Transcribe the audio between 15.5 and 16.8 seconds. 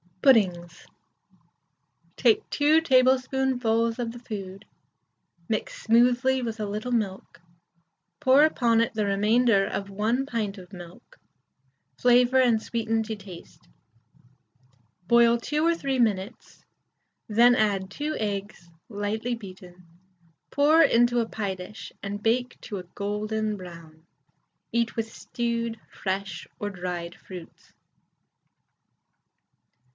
or 3 minutes,